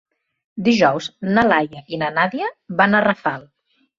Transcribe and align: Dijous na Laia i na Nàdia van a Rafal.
Dijous 0.67 1.09
na 1.35 1.43
Laia 1.51 1.83
i 1.97 2.01
na 2.03 2.09
Nàdia 2.17 2.49
van 2.81 2.95
a 3.01 3.05
Rafal. 3.09 3.45